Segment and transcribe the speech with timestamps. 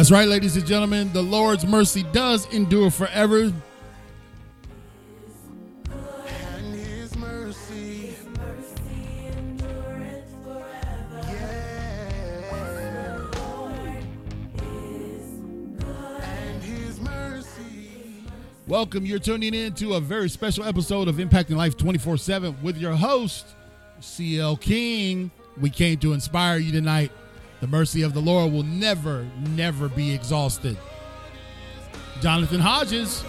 [0.00, 1.12] That's right, ladies and gentlemen.
[1.12, 3.52] The Lord's mercy does endure forever.
[5.92, 8.16] And his mercy,
[11.12, 11.60] yeah.
[16.22, 18.24] And his mercy.
[18.66, 19.04] Welcome.
[19.04, 22.94] You're tuning in to a very special episode of Impacting Life 24 7 with your
[22.94, 23.48] host,
[24.00, 25.30] CL King.
[25.60, 27.12] We came to inspire you tonight.
[27.60, 30.78] The mercy of the Lord will never, never be exhausted.
[32.22, 33.22] Jonathan Hodges.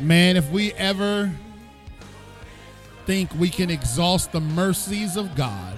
[0.00, 1.32] Man, if we ever
[3.06, 5.76] think we can exhaust the mercies of God,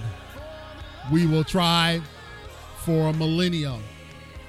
[1.11, 2.01] we will try
[2.85, 3.83] for a millennium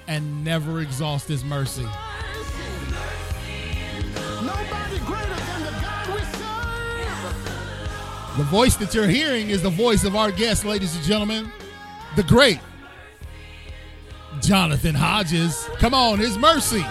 [0.06, 1.86] and never exhaust his mercy.
[4.42, 6.36] Nobody greater than the God we serve.
[8.36, 11.50] The voice that you're hearing is the voice of our guest, ladies and gentlemen,
[12.16, 12.60] the great
[14.40, 15.68] Jonathan Hodges.
[15.78, 16.84] Come on, his mercy.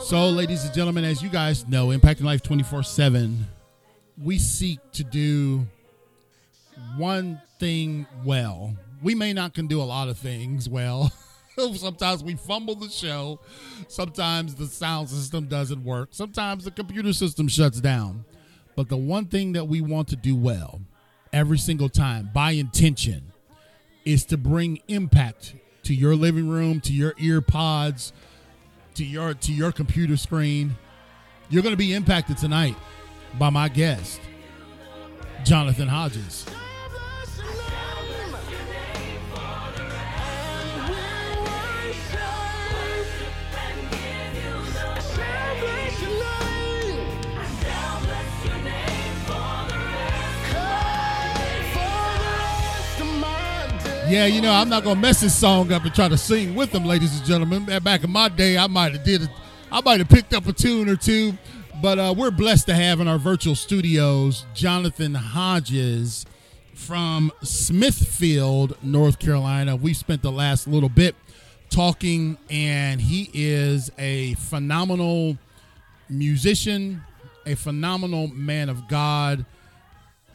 [0.00, 3.46] So, ladies and gentlemen, as you guys know, Impacting Life 24 7,
[4.22, 5.66] we seek to do
[6.96, 8.76] one thing well.
[9.02, 11.12] We may not can do a lot of things well.
[11.74, 13.40] Sometimes we fumble the show.
[13.88, 16.10] Sometimes the sound system doesn't work.
[16.12, 18.24] Sometimes the computer system shuts down.
[18.74, 20.80] But the one thing that we want to do well
[21.32, 23.32] every single time by intention
[24.04, 28.12] is to bring impact to your living room, to your ear pods,
[28.96, 30.74] to your to your computer screen.
[31.48, 32.76] You're going to be impacted tonight
[33.38, 34.20] by my guest,
[35.44, 36.46] Jonathan Hodges.
[54.08, 56.70] Yeah, you know, I'm not gonna mess this song up and try to sing with
[56.70, 57.64] them, ladies and gentlemen.
[57.82, 59.30] Back in my day, I might have did it.
[59.72, 61.36] I might have picked up a tune or two,
[61.82, 66.24] but uh, we're blessed to have in our virtual studios Jonathan Hodges
[66.72, 69.74] from Smithfield, North Carolina.
[69.74, 71.16] We spent the last little bit
[71.68, 75.36] talking, and he is a phenomenal
[76.08, 77.02] musician,
[77.44, 79.44] a phenomenal man of God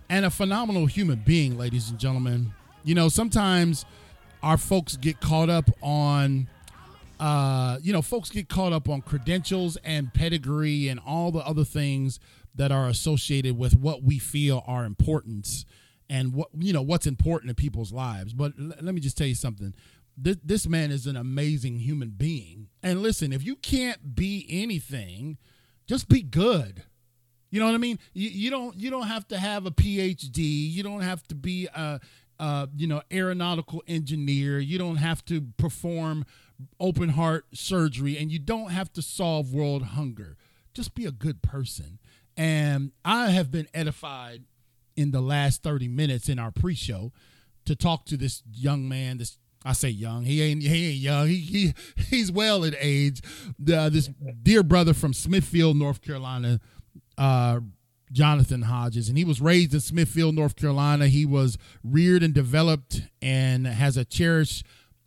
[0.10, 2.52] and a phenomenal human being, ladies and gentlemen.
[2.84, 3.86] You know, sometimes
[4.42, 6.48] our folks get caught up on,
[7.20, 11.64] uh, you know, folks get caught up on credentials and pedigree and all the other
[11.64, 12.20] things
[12.56, 15.66] that are associated with what we feel are importance
[16.10, 18.34] and what you know what's important in people's lives.
[18.34, 19.74] But l- let me just tell you something.
[20.18, 22.68] This, this man is an amazing human being.
[22.84, 25.38] And listen, if you can't be anything,
[25.88, 26.84] just be good.
[27.50, 27.98] You know what I mean?
[28.14, 30.40] You, you don't you don't have to have a PhD.
[30.72, 32.00] You don't have to be a,
[32.42, 34.60] a you know aeronautical engineer.
[34.60, 36.26] You don't have to perform
[36.80, 40.36] open heart surgery, and you don't have to solve world hunger.
[40.74, 42.00] Just be a good person.
[42.36, 44.44] And I have been edified
[44.96, 47.12] in the last thirty minutes in our pre-show
[47.66, 49.18] to talk to this young man.
[49.18, 50.24] This I say young.
[50.24, 51.28] He ain't he ain't young.
[51.28, 51.74] He, he
[52.10, 53.22] he's well in age.
[53.60, 54.10] The, this
[54.42, 56.60] dear brother from Smithfield, North Carolina,
[57.18, 57.60] uh,
[58.12, 61.08] Jonathan Hodges, and he was raised in Smithfield, North Carolina.
[61.08, 64.66] He was reared and developed, and has a cherished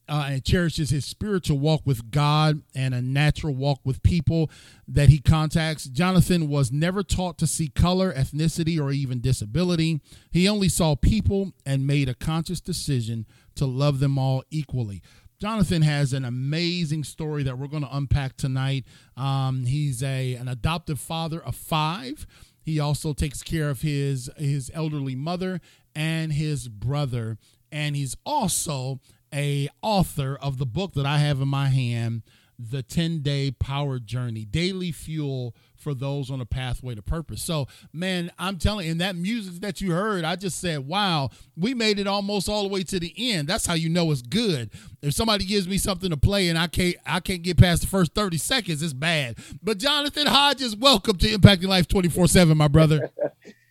[0.09, 4.51] uh, and cherishes his spiritual walk with God and a natural walk with people
[4.87, 5.85] that he contacts.
[5.85, 10.01] Jonathan was never taught to see color, ethnicity, or even disability.
[10.31, 13.27] He only saw people and made a conscious decision
[13.57, 15.01] to love them all equally.
[15.41, 18.85] Jonathan has an amazing story that we're going to unpack tonight.
[19.17, 22.27] Um, he's a an adoptive father of five.
[22.65, 25.61] He also takes care of his his elderly mother
[25.95, 27.39] and his brother,
[27.71, 29.01] and he's also
[29.33, 32.23] a author of the book that I have in my hand,
[32.59, 37.43] the 10 day power journey, daily fuel for those on a pathway to purpose.
[37.43, 41.31] So, man, I'm telling you, in that music that you heard, I just said, wow,
[41.57, 43.49] we made it almost all the way to the end.
[43.49, 44.71] That's how you know it's good.
[45.03, 47.89] If somebody gives me something to play and I can't I can't get past the
[47.89, 49.37] first 30 seconds, it's bad.
[49.63, 53.11] But Jonathan Hodges, welcome to Impacting Life 24-7, my brother.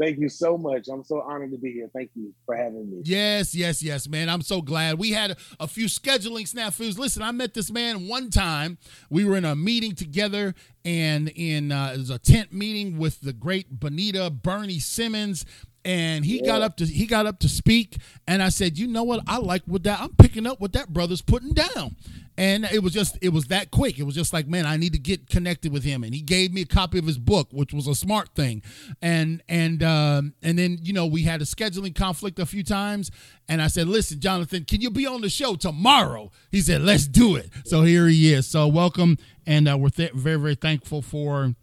[0.00, 0.88] Thank you so much.
[0.88, 1.90] I'm so honored to be here.
[1.94, 3.02] Thank you for having me.
[3.04, 4.30] Yes, yes, yes, man.
[4.30, 4.98] I'm so glad.
[4.98, 6.98] We had a, few scheduling snafus.
[6.98, 8.78] Listen, I met this man one time.
[9.10, 10.54] We were in a meeting together,
[10.86, 15.44] and in uh, it was a tent meeting with the great Bonita Bernie Simmons
[15.84, 16.46] and he yeah.
[16.46, 17.96] got up to he got up to speak
[18.26, 19.22] and i said you know what?
[19.26, 21.96] I like what that i'm picking up what that brother's putting down.
[22.38, 23.98] And it was just it was that quick.
[23.98, 26.04] It was just like man i need to get connected with him.
[26.04, 28.62] And he gave me a copy of his book which was a smart thing.
[29.00, 33.10] And and um and then you know we had a scheduling conflict a few times
[33.48, 36.30] and i said listen jonathan can you be on the show tomorrow?
[36.50, 37.50] He said let's do it.
[37.64, 38.46] So here he is.
[38.46, 41.54] So welcome and uh, we're th- very very thankful for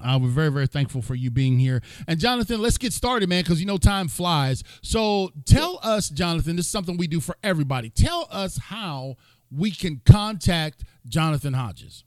[0.00, 1.82] uh, we're very, very thankful for you being here.
[2.06, 4.62] And Jonathan, let's get started, man, because you know time flies.
[4.82, 7.90] So tell us, Jonathan, this is something we do for everybody.
[7.90, 9.16] Tell us how
[9.50, 12.04] we can contact Jonathan Hodges.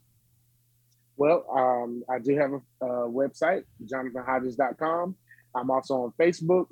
[1.16, 5.16] Well, um, I do have a, a website, jonathanhodges.com.
[5.54, 6.66] I'm also on Facebook,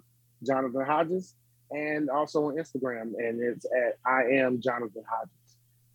[0.46, 1.34] Jonathan Hodges,
[1.70, 5.39] and also on Instagram, and it's at I am Jonathan Hodges.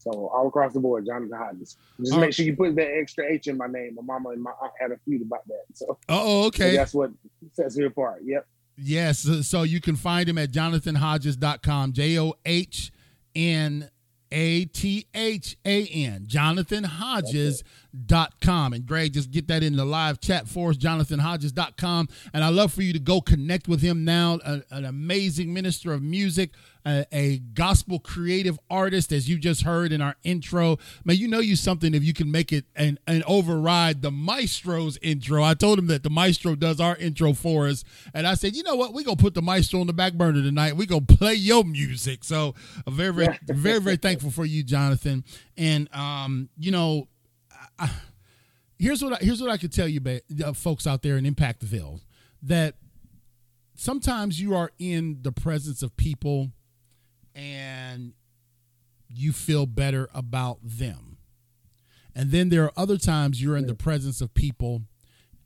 [0.05, 1.77] So all across the board, Jonathan Hodges.
[1.99, 3.95] Just make sure you put that extra H in my name.
[3.95, 5.63] My mama and my aunt had a feud about that.
[5.73, 6.71] So oh, okay.
[6.71, 7.11] So that's what
[7.53, 8.21] sets me apart.
[8.23, 8.47] Yep.
[8.77, 9.27] Yes.
[9.47, 11.93] So you can find him at jonathanhodges.com.
[11.93, 12.91] J O H
[13.35, 13.89] N
[14.31, 16.25] A T H A N.
[16.27, 17.63] Jonathan Hodges
[17.95, 18.73] jonathanhodges.com.
[18.73, 22.09] And Greg, just get that in the live chat for us, jonathanhodges.com.
[22.33, 26.01] And I love for you to go connect with him now, an amazing minister of
[26.01, 26.51] music,
[26.85, 30.77] a, a, gospel creative artist, as you just heard in our intro.
[31.03, 34.97] Man, you know you something if you can make it and, and override the maestro's
[35.01, 35.43] intro.
[35.43, 37.83] I told him that the maestro does our intro for us.
[38.13, 38.93] And I said, you know what?
[38.93, 40.75] We're going to put the maestro on the back burner tonight.
[40.75, 42.23] We're going to play your music.
[42.23, 42.53] So
[42.85, 45.23] I'm very, very, very, very thankful for you, Jonathan.
[45.57, 47.07] And, um, you know,
[47.79, 47.89] I,
[48.77, 50.01] here's what I, here's what I could tell you,
[50.43, 52.01] uh, folks out there in Impactville,
[52.43, 52.75] that
[53.75, 56.51] sometimes you are in the presence of people
[57.35, 58.13] and
[59.09, 61.17] you feel better about them.
[62.15, 64.83] And then there are other times you're in the presence of people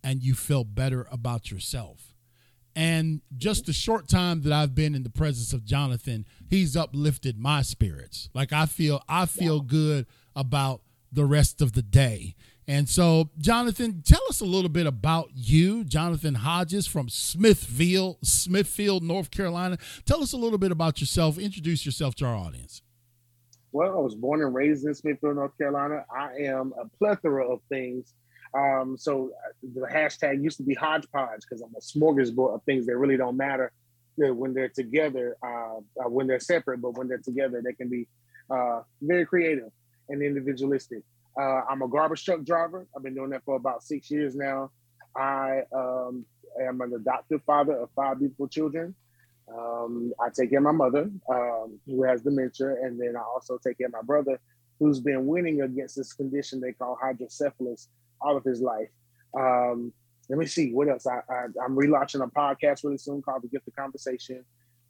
[0.03, 2.13] and you feel better about yourself.
[2.75, 7.37] And just the short time that I've been in the presence of Jonathan, he's uplifted
[7.37, 8.29] my spirits.
[8.33, 10.05] Like I feel I feel good
[10.35, 10.81] about
[11.11, 12.35] the rest of the day.
[12.69, 19.01] And so, Jonathan, tell us a little bit about you, Jonathan Hodges from Smithfield, Smithfield,
[19.01, 19.79] North Carolina.
[20.05, 21.39] Tell us a little bit about yourself.
[21.39, 22.83] Introduce yourself to our audience.
[23.71, 26.05] Well, I was born and raised in Smithfield, North Carolina.
[26.15, 28.13] I am a plethora of things.
[28.53, 32.85] Um, so uh, the hashtag used to be hodgepodge because I'm a smorgasbord of things
[32.85, 33.71] that really don't matter
[34.15, 38.07] when they're together, uh, uh, when they're separate, but when they're together, they can be
[38.51, 39.71] uh, very creative
[40.09, 41.01] and individualistic.
[41.37, 42.87] Uh, I'm a garbage truck driver.
[42.95, 44.71] I've been doing that for about six years now.
[45.15, 46.25] I um,
[46.61, 48.95] am an adoptive father of five beautiful children.
[49.51, 53.57] Um, I take care of my mother, um, who has dementia, and then I also
[53.57, 54.39] take care of my brother,
[54.79, 57.87] who's been winning against this condition they call hydrocephalus
[58.21, 58.89] all of his life.
[59.37, 59.91] Um,
[60.29, 61.07] let me see what else.
[61.07, 61.21] I,
[61.63, 64.45] am relaunching a podcast really soon called The Gift of Conversation.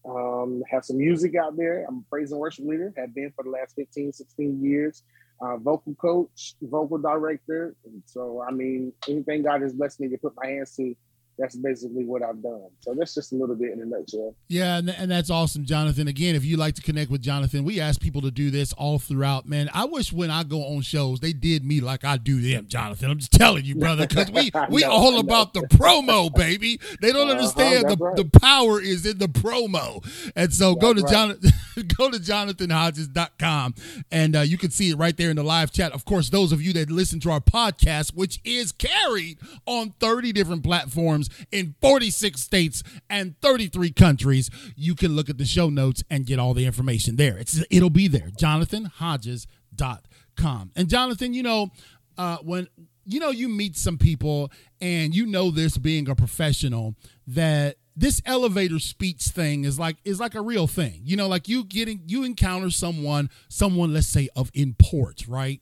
[0.06, 1.86] Um, have some music out there.
[1.88, 5.04] I'm a praise and worship leader, have been for the last 15, 16 years.
[5.42, 7.76] Uh, vocal coach, vocal director.
[7.86, 10.96] And so, I mean, anything God has blessed me to put my hands to,
[11.40, 12.68] that's basically what I've done.
[12.82, 14.36] So that's just a little bit in a nutshell.
[14.50, 16.08] Yeah, and, and that's awesome, Jonathan.
[16.10, 19.00] Again, if you'd like to connect with Jonathan, we ask people to do this all
[19.00, 19.48] throughout.
[19.48, 22.68] Man, I wish when I go on shows, they did me like I do them,
[22.68, 23.10] Jonathan.
[23.10, 26.80] I'm just telling you, brother, because we we all about the promo, baby.
[27.02, 28.16] They don't uh understand the, right.
[28.18, 30.04] the power is in the promo.
[30.36, 31.12] And so that's go to right.
[31.12, 31.52] Jonathan
[31.84, 33.76] go to jonathanhodges.com
[34.12, 35.92] and uh, you can see it right there in the live chat.
[35.92, 40.34] Of course, those of you that listen to our podcast, which is carried on 30
[40.34, 44.50] different platforms in 46 states and 33 countries.
[44.76, 47.38] You can look at the show notes and get all the information there.
[47.38, 48.30] It's it'll be there.
[48.38, 50.72] JonathanHodges.com.
[50.76, 51.72] And Jonathan, you know,
[52.18, 52.68] uh, when
[53.06, 56.96] you know you meet some people and you know this being a professional
[57.28, 61.02] that this elevator speech thing is like is like a real thing.
[61.04, 65.62] You know, like you getting you encounter someone, someone let's say of import, right?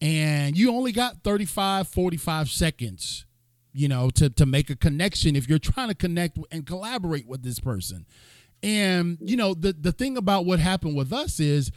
[0.00, 3.24] And you only got 35 45 seconds
[3.72, 7.42] you know, to to make a connection if you're trying to connect and collaborate with
[7.42, 8.06] this person.
[8.62, 11.70] And you know, the the thing about what happened with us is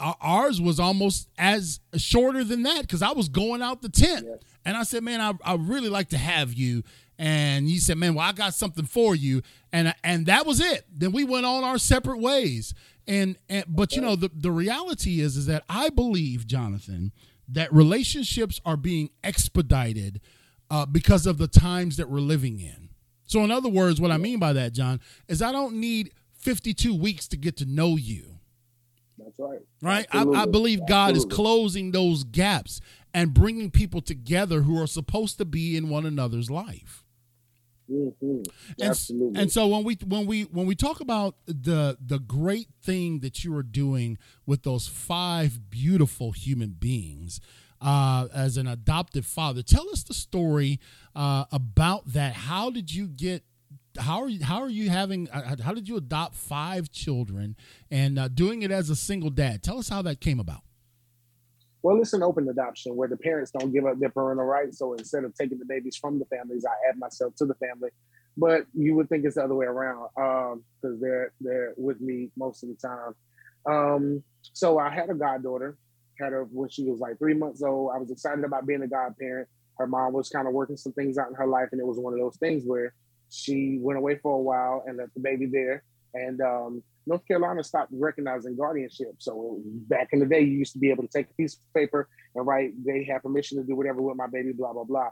[0.00, 4.26] ours was almost as shorter than that because I was going out the tent.
[4.26, 4.38] Yes.
[4.64, 6.82] And I said, man, I, I really like to have you.
[7.22, 9.42] And he said, man, well, I got something for you.
[9.72, 10.84] And and that was it.
[10.92, 12.74] Then we went on our separate ways.
[13.06, 17.12] And, and but you know, the, the reality is is that I believe, Jonathan,
[17.48, 20.20] that relationships are being expedited
[20.68, 22.88] uh, because of the times that we're living in.
[23.24, 24.98] So, in other words, what I mean by that, John,
[25.28, 28.40] is I don't need 52 weeks to get to know you.
[29.16, 29.60] That's right.
[29.80, 30.06] Right?
[30.10, 31.32] I, I, believe God Absolutely.
[31.32, 32.80] is closing those gaps
[33.14, 37.01] and bringing people together who are supposed to be in one another's life.
[37.92, 38.42] Mm-hmm.
[38.80, 43.20] And, and so when we when we when we talk about the the great thing
[43.20, 47.40] that you are doing with those five beautiful human beings
[47.80, 50.80] uh, as an adoptive father, tell us the story
[51.14, 52.32] uh, about that.
[52.32, 53.44] How did you get
[53.98, 57.56] how are you how are you having uh, how did you adopt five children
[57.90, 60.62] and uh, doing it as a single dad tell us how that came about
[61.82, 64.78] well it's an open adoption where the parents don't give up their parental rights.
[64.78, 67.90] So instead of taking the babies from the families i add myself to the family.
[68.36, 72.30] But you would think it's the other way around because um, they're they're with me
[72.36, 73.14] most of the time.
[73.64, 74.22] Um,
[74.52, 75.76] so i had a goddaughter
[76.18, 77.92] had her when she was like three months old.
[77.94, 79.48] I was excited about being a godparent.
[79.78, 81.98] Her mom was kind of working some things out in her life and it was
[81.98, 82.94] one of those things where
[83.30, 85.82] she went away for a while and left the baby there.
[86.14, 89.14] And um, North Carolina stopped recognizing guardianship.
[89.18, 91.60] So back in the day, you used to be able to take a piece of
[91.74, 95.10] paper and write, they have permission to do whatever with my baby, blah, blah, blah.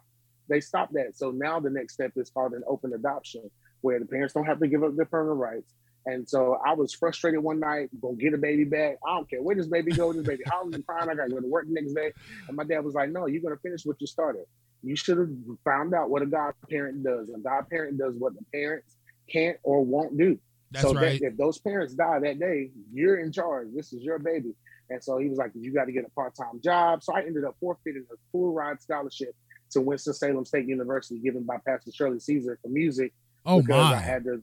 [0.49, 1.16] They stopped that.
[1.16, 4.61] So now the next step is called an open adoption, where the parents don't have
[4.61, 5.73] to give up their parental rights.
[6.07, 8.97] And so I was frustrated one night, go get a baby back.
[9.07, 11.11] I don't care where this baby go, this baby howling and crying.
[11.11, 12.12] I gotta go to work the next day.
[12.49, 14.45] And my dad was like, No, you're gonna finish what you started.
[14.83, 15.28] You should have
[15.62, 17.28] found out what a godparent does.
[17.28, 18.97] A godparent does what the parents
[19.30, 20.38] can't or won't do.
[20.73, 21.21] That's so right.
[21.21, 23.69] that if those parents die that day, you're in charge.
[23.75, 24.55] This is your baby.
[24.89, 27.03] And so he was like, You got to get a part time job.
[27.03, 29.35] So I ended up forfeiting a full ride scholarship
[29.73, 33.12] to Winston-Salem State University given by Pastor Shirley Caesar for music.
[33.47, 33.97] Oh, because my.
[33.97, 34.43] I had to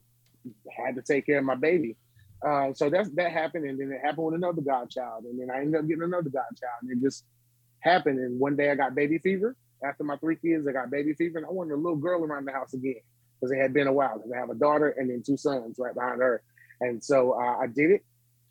[0.70, 1.96] had to take care of my baby.
[2.46, 5.60] Uh, so that's that happened, and then it happened with another godchild, and then I
[5.60, 7.24] ended up getting another godchild, and it just
[7.80, 8.20] happened.
[8.20, 11.38] And one day I got baby fever, after my three kids, I got baby fever,
[11.38, 13.00] and I wanted a little girl around the house again
[13.38, 14.16] because it had been a while.
[14.16, 16.42] Because I have a daughter and then two sons right behind her,
[16.80, 18.04] and so uh, I did it.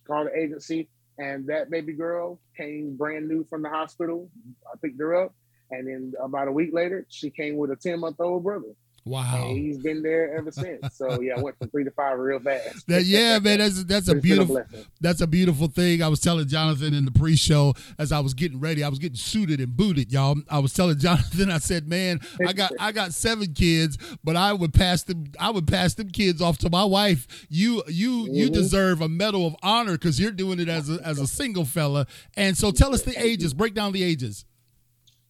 [0.05, 4.29] Called the agency, and that baby girl came brand new from the hospital.
[4.65, 5.35] I picked her up,
[5.69, 8.73] and then about a week later, she came with a ten month old brother.
[9.07, 9.47] Wow.
[9.47, 10.95] And he's been there ever since.
[10.95, 12.85] So yeah, I went from three to five real fast.
[12.87, 14.65] That, yeah, man, that's that's a beautiful a
[14.99, 16.03] that's a beautiful thing.
[16.03, 19.15] I was telling Jonathan in the pre-show as I was getting ready, I was getting
[19.15, 20.35] suited and booted, y'all.
[20.49, 24.51] I was telling Jonathan, I said, man, I got I got seven kids, but I
[24.51, 27.47] would pass them I would pass them kids off to my wife.
[27.49, 28.33] You you mm-hmm.
[28.33, 31.65] you deserve a medal of honor because you're doing it as a as a single
[31.65, 32.07] fella.
[32.35, 34.45] And so tell us the ages, break down the ages.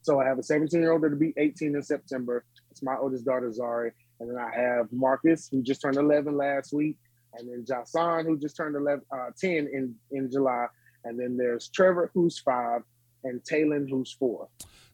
[0.07, 2.45] So I have a 17 year old that'll be 18 in September.
[2.77, 3.91] It's my oldest daughter, Zari.
[4.19, 6.95] And then I have Marcus, who just turned 11 last week.
[7.33, 10.67] And then Jason, who just turned 11, uh, 10 in, in July.
[11.03, 12.83] And then there's Trevor, who's five,
[13.23, 14.47] and Talon, who's four.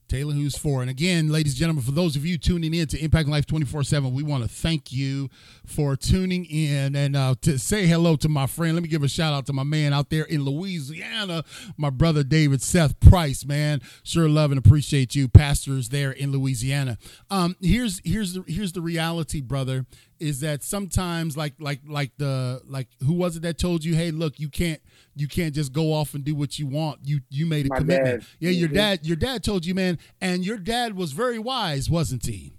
[0.07, 0.81] Taylor Who's For.
[0.81, 3.83] And again, ladies and gentlemen, for those of you tuning in to Impact Life 24
[3.83, 5.29] 7, we want to thank you
[5.65, 8.75] for tuning in and uh, to say hello to my friend.
[8.75, 11.43] Let me give a shout out to my man out there in Louisiana,
[11.77, 13.81] my brother David Seth Price, man.
[14.03, 16.97] Sure love and appreciate you, pastors there in Louisiana.
[17.29, 19.85] Um, here's here's the here's the reality, brother
[20.23, 24.09] is that sometimes like like like the like who was it that told you hey
[24.09, 24.81] look you can't
[25.15, 26.99] you can't just go off and do what you want.
[27.03, 28.21] You you made a My commitment.
[28.21, 28.29] dad.
[28.39, 28.77] yeah your mm-hmm.
[28.77, 32.53] dad your dad told you man and your dad was very wise wasn't he?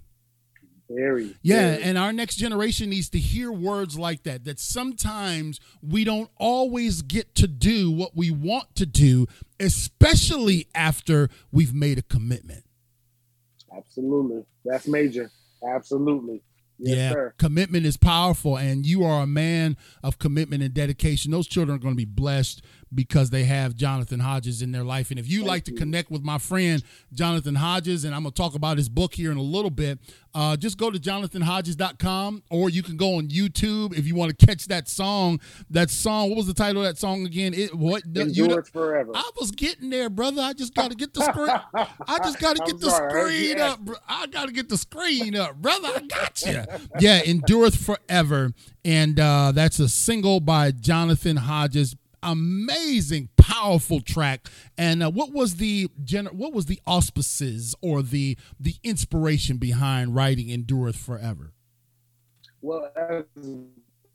[0.87, 1.83] Very yeah very.
[1.83, 7.01] and our next generation needs to hear words like that that sometimes we don't always
[7.01, 9.25] get to do what we want to do
[9.59, 12.63] especially after we've made a commitment.
[13.75, 14.45] Absolutely.
[14.63, 15.31] That's major.
[15.67, 16.43] Absolutely
[16.77, 17.33] Yes, yeah, sir.
[17.37, 21.31] commitment is powerful, and you are a man of commitment and dedication.
[21.31, 22.61] Those children are going to be blessed
[22.95, 25.11] because they have Jonathan Hodges in their life.
[25.11, 25.73] And if you Thank like you.
[25.73, 26.81] to connect with my friend
[27.13, 29.99] Jonathan Hodges, and I'm going to talk about his book here in a little bit,
[30.35, 34.45] uh, just go to jonathanhodges.com or you can go on YouTube if you want to
[34.45, 35.39] catch that song.
[35.69, 37.53] That song, what was the title of that song again?
[37.53, 39.11] It what you know, forever.
[39.15, 40.41] I was getting there, brother.
[40.41, 41.47] I just got to get the screen.
[42.07, 43.79] I just got to get the screen up.
[44.09, 45.87] I got to get the screen up, brother.
[45.95, 46.63] I got you.
[46.99, 48.51] yeah, endureth forever,
[48.83, 54.47] and uh, that's a single by Jonathan Hodges amazing, powerful track.
[54.77, 60.15] And uh, what was the gener- what was the auspices or the the inspiration behind
[60.15, 61.53] writing "Endureth Forever"?
[62.61, 63.23] Well, as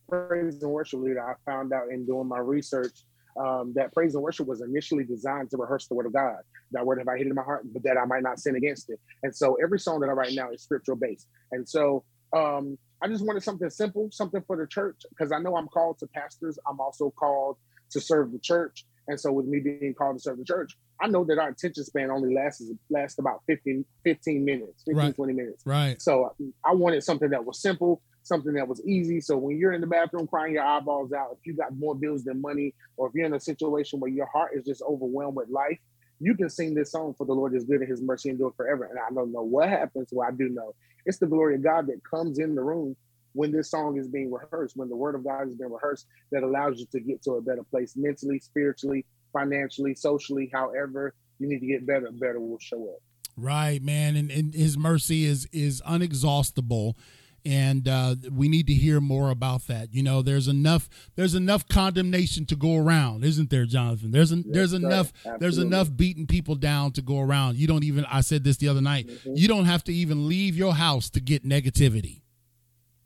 [0.08, 3.04] praise and worship leader, I found out in doing my research
[3.38, 6.38] um, that praise and worship was initially designed to rehearse the word of God.
[6.72, 8.90] That word have I hid in my heart, but that I might not sin against
[8.90, 8.98] it.
[9.22, 11.28] And so every song that I write now is scriptural based.
[11.52, 12.04] And so
[12.36, 15.98] um, I just wanted something simple, something for the church, because I know I'm called
[16.00, 16.58] to pastors.
[16.68, 17.56] I'm also called
[17.90, 18.84] to serve the church.
[19.08, 21.84] And so with me being called to serve the church, I know that our attention
[21.84, 25.14] span only lasts lasts about 15, 15 minutes, 15, Right.
[25.14, 25.62] 20 minutes.
[25.66, 26.00] Right.
[26.00, 29.20] So I wanted something that was simple, something that was easy.
[29.20, 32.24] So when you're in the bathroom crying your eyeballs out, if you got more bills
[32.24, 35.48] than money, or if you're in a situation where your heart is just overwhelmed with
[35.48, 35.78] life,
[36.20, 38.84] you can sing this song for the Lord is good and his mercy endure forever.
[38.84, 40.08] And I don't know what happens.
[40.12, 40.74] Well, I do know
[41.06, 42.94] it's the glory of God that comes in the room
[43.32, 46.42] when this song is being rehearsed, when the word of God is being rehearsed, that
[46.42, 51.60] allows you to get to a better place mentally, spiritually, financially, socially, however you need
[51.60, 53.00] to get better, better will show up.
[53.36, 56.94] Right, man, and, and His mercy is is unexhaustible,
[57.44, 59.94] and uh, we need to hear more about that.
[59.94, 64.10] You know, there's enough there's enough condemnation to go around, isn't there, Jonathan?
[64.10, 64.76] There's an, there's sir.
[64.76, 67.56] enough there's enough beating people down to go around.
[67.56, 69.06] You don't even I said this the other night.
[69.06, 69.38] Mhm.
[69.38, 72.22] You don't have to even leave your house to get negativity.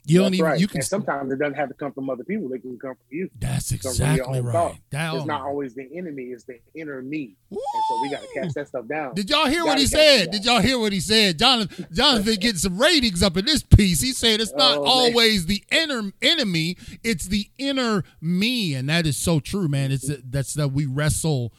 [0.07, 0.61] You don't That's even right.
[0.61, 0.79] you can.
[0.79, 3.31] and sometimes it doesn't have to come from other people; they can come from you.
[3.39, 4.77] That's exactly right.
[4.91, 7.37] That, It's not always the enemy; it's the inner me.
[7.49, 7.59] Woo!
[7.75, 9.15] And so we got to cast that stuff down.
[9.15, 10.31] Did y'all hear what he said?
[10.31, 11.39] Did y'all hear what he said?
[11.39, 14.03] Jonathan, Jonathan getting some ratings up in this piece.
[14.03, 14.91] He said it's not Oh, man.
[14.91, 19.91] always the inner enemy, it's the inner me, and that is so true, man.
[19.91, 21.53] It's that's that we wrestle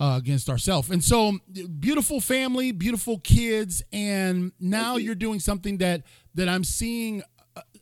[0.00, 0.90] uh, against ourselves.
[0.90, 1.38] And so,
[1.80, 6.02] beautiful family, beautiful kids, and now you're doing something that
[6.34, 7.22] that I'm seeing.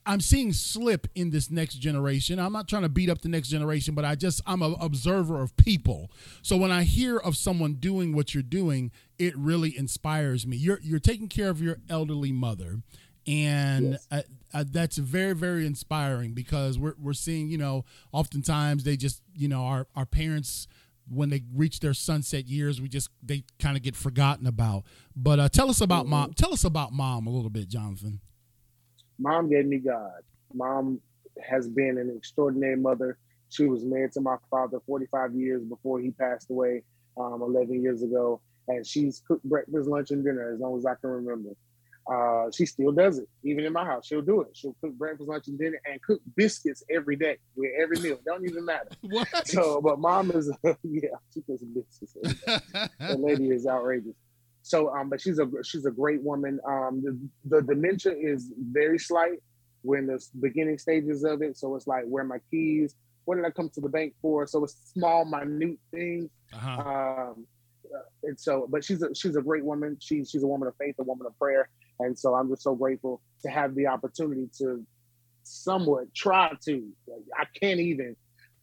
[0.05, 2.39] I'm seeing slip in this next generation.
[2.41, 5.41] I'm not trying to beat up the next generation, but I just I'm an observer
[5.41, 6.11] of people.
[6.43, 10.57] So when I hear of someone doing what you're doing, it really inspires me.
[10.57, 12.83] You're you're taking care of your elderly mother,
[13.27, 14.07] and Yes.
[14.11, 14.23] uh,
[14.55, 19.49] uh, that's very very inspiring because we're we're seeing you know oftentimes they just you
[19.49, 20.67] know our our parents
[21.09, 24.83] when they reach their sunset years we just they kind of get forgotten about.
[25.15, 26.33] But uh, tell us about mom.
[26.35, 28.21] Tell us about mom a little bit, Jonathan.
[29.23, 30.21] Mom gave me God.
[30.53, 31.01] Mom
[31.49, 33.19] has been an extraordinary mother.
[33.51, 36.83] She was married to my father 45 years before he passed away
[37.17, 38.41] um, 11 years ago.
[38.69, 41.51] And she's cooked breakfast, lunch, and dinner as long as I can remember.
[42.11, 44.07] Uh, she still does it, even in my house.
[44.07, 44.49] She'll do it.
[44.55, 48.19] She'll cook breakfast, lunch, and dinner, and cook biscuits every day with every meal.
[48.27, 48.89] Don't even matter.
[49.03, 49.47] What?
[49.47, 50.51] So, but mom is,
[50.83, 52.17] yeah, she cooks biscuits.
[52.25, 54.15] every day the lady is outrageous.
[54.63, 56.61] So, um, but she's a she's a great woman.
[56.67, 59.43] Um, the, the dementia is very slight.
[59.83, 62.95] We're in the beginning stages of it, so it's like where are my keys?
[63.25, 64.47] What did I come to the bank for?
[64.47, 66.31] So it's small, minute things.
[66.53, 66.81] uh-huh.
[66.81, 67.47] Um,
[67.93, 69.97] uh, and so, but she's a she's a great woman.
[70.01, 72.75] She's she's a woman of faith, a woman of prayer, and so I'm just so
[72.75, 74.85] grateful to have the opportunity to
[75.43, 76.89] somewhat try to.
[77.39, 78.17] I can't even,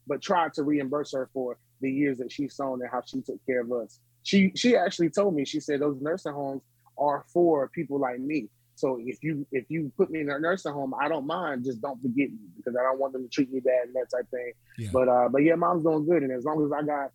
[0.08, 3.46] but try to reimburse her for the years that she's sown and how she took
[3.46, 4.00] care of us.
[4.30, 6.62] She she actually told me she said those nursing homes
[7.00, 8.48] are for people like me.
[8.76, 11.66] So if you if you put me in a nursing home, I don't mind.
[11.66, 14.16] Just don't forget me because I don't want them to treat me bad and that
[14.16, 14.52] type thing.
[14.78, 14.90] Yeah.
[14.94, 17.10] But uh, but yeah, mom's doing good, and as long as I got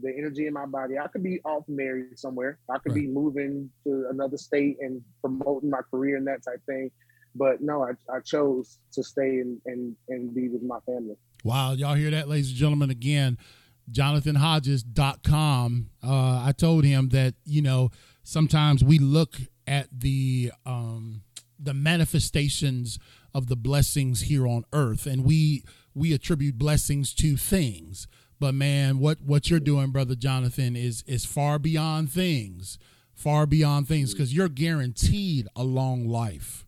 [0.00, 2.60] the energy in my body, I could be off married somewhere.
[2.72, 6.92] I could be moving to another state and promoting my career and that type thing.
[7.34, 11.16] But no, I, I chose to stay and, and and be with my family.
[11.42, 12.90] Wow, y'all hear that, ladies and gentlemen?
[12.90, 13.38] Again,
[13.92, 15.90] jonathanhodges.com.
[16.02, 17.90] Uh, I told him that, you know,
[18.22, 21.22] sometimes we look at the um,
[21.58, 22.98] the manifestations
[23.34, 25.62] of the blessings here on earth and we
[25.94, 28.06] we attribute blessings to things.
[28.38, 32.78] But man, what what you're doing, brother Jonathan, is is far beyond things.
[33.14, 36.64] Far beyond things because you're guaranteed a long life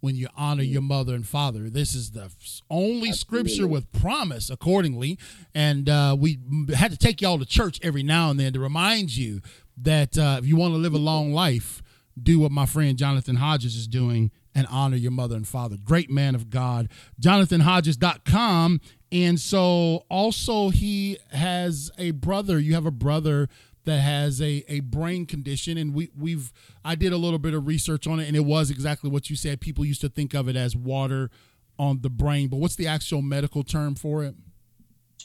[0.00, 1.68] when you honor your mother and father.
[1.68, 2.30] This is the
[2.70, 5.18] only scripture with promise accordingly.
[5.54, 6.38] And uh, we
[6.74, 9.40] had to take y'all to church every now and then to remind you
[9.76, 11.82] that uh, if you want to live a long life,
[12.20, 15.76] do what my friend Jonathan Hodges is doing and honor your mother and father.
[15.82, 16.88] Great man of God.
[17.20, 18.80] JonathanHodges.com.
[19.10, 22.58] And so also he has a brother.
[22.58, 23.48] You have a brother
[23.88, 26.52] that has a, a brain condition and we we've
[26.84, 29.36] I did a little bit of research on it and it was exactly what you
[29.36, 29.60] said.
[29.60, 31.30] People used to think of it as water
[31.78, 34.34] on the brain, but what's the actual medical term for it?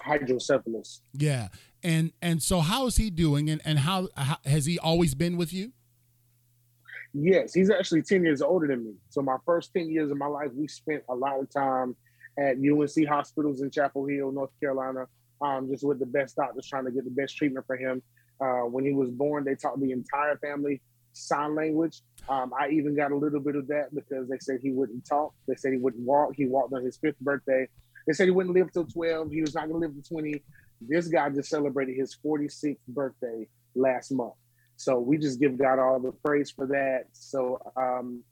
[0.01, 1.01] Hydrocephalus.
[1.11, 1.49] Yeah.
[1.83, 5.35] And and so how is he doing and and how, how has he always been
[5.35, 5.73] with you?
[7.13, 8.93] Yes, he's actually 10 years older than me.
[9.09, 11.95] So my first 10 years of my life, we spent a lot of time
[12.39, 15.05] at UNC hospitals in Chapel Hill, North Carolina,
[15.41, 18.01] um, just with the best doctors trying to get the best treatment for him.
[18.41, 20.81] Uh, when he was born, they taught the entire family
[21.13, 22.01] sign language.
[22.27, 25.33] Um, I even got a little bit of that because they said he wouldn't talk.
[25.47, 26.33] They said he wouldn't walk.
[26.35, 27.67] He walked on his fifth birthday.
[28.07, 29.31] They said he wouldn't live till 12.
[29.31, 30.43] He was not going to live to 20.
[30.81, 34.33] This guy just celebrated his 46th birthday last month.
[34.75, 37.05] So we just give God all the praise for that.
[37.13, 38.23] So um,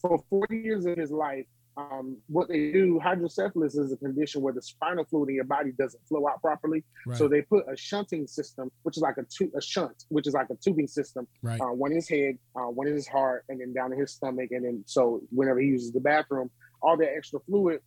[0.00, 4.52] for 40 years of his life, um, what they do, hydrocephalus is a condition where
[4.52, 6.84] the spinal fluid in your body doesn't flow out properly.
[7.06, 7.16] Right.
[7.16, 10.34] So they put a shunting system, which is like a, tu- a shunt, which is
[10.34, 11.60] like a tubing system, right.
[11.60, 14.12] uh, one in his head, uh, one in his heart, and then down in his
[14.12, 14.48] stomach.
[14.50, 16.50] And then so whenever he uses the bathroom,
[16.82, 17.80] all that extra fluid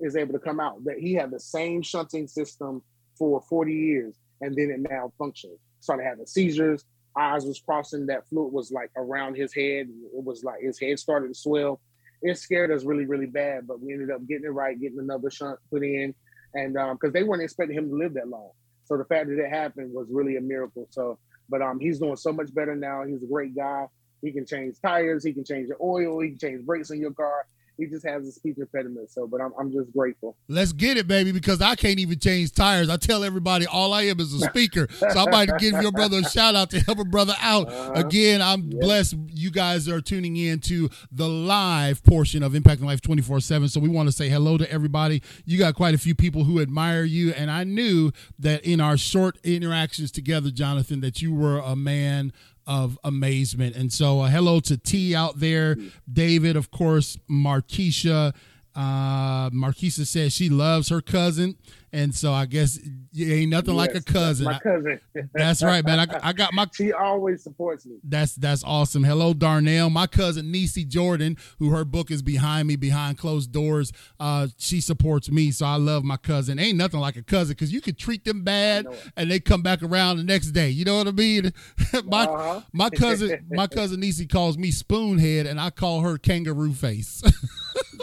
[0.00, 0.84] is able to come out.
[0.84, 2.82] That he had the same shunting system
[3.18, 5.58] for 40 years, and then it malfunctioned.
[5.80, 6.84] Started having seizures.
[7.18, 8.06] Eyes was crossing.
[8.06, 9.88] That fluid was like around his head.
[9.88, 11.80] It was like his head started to swell
[12.22, 13.66] it scared us really, really bad.
[13.66, 16.14] But we ended up getting it right, getting another shunt put in,
[16.54, 18.50] and because um, they weren't expecting him to live that long.
[18.84, 20.86] So the fact that it happened was really a miracle.
[20.90, 23.04] So, but um, he's doing so much better now.
[23.04, 23.86] He's a great guy.
[24.22, 25.24] He can change tires.
[25.24, 26.20] He can change the oil.
[26.20, 29.10] He can change brakes on your car he just has a speech impediment.
[29.10, 30.36] So, but I'm, I'm just grateful.
[30.48, 32.88] Let's get it, baby, because I can't even change tires.
[32.88, 34.88] I tell everybody all I am is a speaker.
[34.90, 37.68] so I might give your brother a shout out to help a brother out.
[37.68, 37.92] Uh-huh.
[37.94, 38.78] Again, I'm yeah.
[38.80, 43.68] blessed you guys are tuning in to the live portion of Impacting Life 24 7.
[43.68, 45.22] So we want to say hello to everybody.
[45.44, 47.32] You got quite a few people who admire you.
[47.32, 52.32] And I knew that in our short interactions together, Jonathan, that you were a man
[52.66, 53.76] of amazement.
[53.76, 55.76] And so, uh, hello to T out there,
[56.12, 58.34] David, of course, Marquisha.
[58.76, 61.56] Uh, Marquisa says she loves her cousin
[61.96, 62.78] and so I guess
[63.12, 64.44] you ain't nothing yes, like a cousin.
[64.44, 65.00] My cousin.
[65.32, 66.00] that's right, man.
[66.00, 66.66] I, I got my.
[66.74, 67.96] She always supports me.
[68.04, 69.02] That's that's awesome.
[69.02, 69.88] Hello, Darnell.
[69.88, 73.92] My cousin Nisi Jordan, who her book is behind me, behind closed doors.
[74.20, 76.58] Uh, she supports me, so I love my cousin.
[76.58, 78.86] Ain't nothing like a cousin because you could treat them bad
[79.16, 80.68] and they come back around the next day.
[80.68, 81.52] You know what I mean?
[82.04, 82.60] my uh-huh.
[82.74, 87.22] my cousin my cousin Nisi calls me Spoonhead, and I call her Kangaroo Face.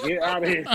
[0.03, 0.65] Get out of here.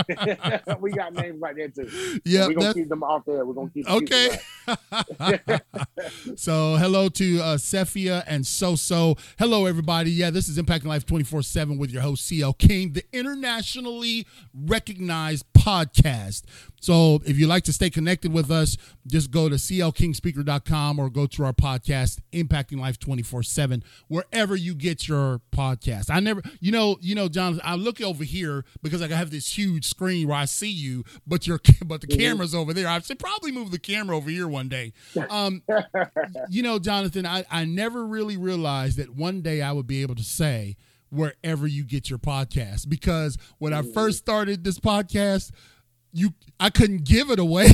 [0.79, 2.19] we got names like that too.
[2.25, 3.45] Yeah, we're gonna keep them off there.
[3.45, 4.39] We're gonna keep okay.
[6.35, 9.17] so hello to uh, Cephia and Soso.
[9.37, 10.11] Hello everybody.
[10.11, 14.25] Yeah, this is Impacting Life twenty four seven with your host CL King, the internationally
[14.53, 16.43] recognized podcast.
[16.81, 21.25] So if you'd like to stay connected with us, just go to clkingspeaker.com or go
[21.27, 26.09] to our podcast, Impacting Life 24-7, wherever you get your podcast.
[26.09, 29.57] I never, you know, you know, John, I look over here because I have this
[29.57, 32.19] huge screen where I see you, but your but the mm-hmm.
[32.19, 32.87] camera's over there.
[32.87, 34.93] I should probably move the camera over here one day.
[35.29, 35.63] Um,
[36.49, 40.15] you know, Jonathan, I, I never really realized that one day I would be able
[40.15, 40.75] to say
[41.09, 44.19] wherever you get your podcast because when I first mm.
[44.19, 45.51] started this podcast,
[46.11, 47.67] you I couldn't give it away.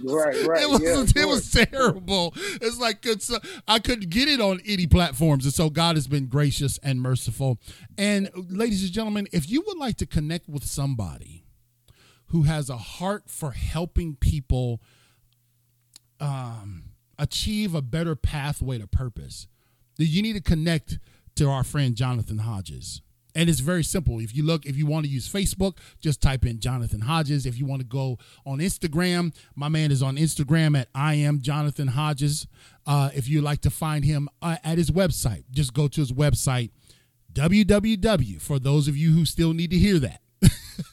[0.00, 0.62] right, right.
[0.62, 0.82] It was
[1.14, 2.34] yeah, it was terrible.
[2.36, 6.06] It's like it's, uh, I couldn't get it on any platforms, and so God has
[6.06, 7.58] been gracious and merciful.
[7.98, 11.44] And uh, ladies and gentlemen, if you would like to connect with somebody
[12.26, 14.80] who has a heart for helping people
[16.18, 16.84] um,
[17.22, 19.46] achieve a better pathway to purpose,
[19.96, 20.98] you need to connect
[21.36, 23.00] to our friend Jonathan Hodges.
[23.34, 24.18] And it's very simple.
[24.18, 27.46] If you look, if you want to use Facebook, just type in Jonathan Hodges.
[27.46, 31.40] If you want to go on Instagram, my man is on Instagram at I am
[31.40, 32.46] Jonathan Hodges.
[32.86, 36.12] Uh, if you like to find him uh, at his website, just go to his
[36.12, 36.70] website,
[37.32, 38.40] www.
[38.42, 40.21] For those of you who still need to hear that,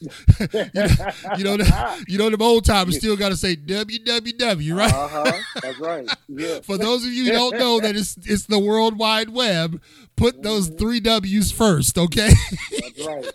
[0.00, 4.92] you know, the, you know, the old timers still got to say www, right?
[4.92, 5.32] Uh-huh.
[5.62, 6.08] That's right.
[6.28, 6.60] Yeah.
[6.60, 9.80] For those of you who don't know that it's it's the World Wide Web,
[10.16, 10.78] put those mm-hmm.
[10.78, 12.30] three W's first, okay?
[12.70, 13.26] That's right.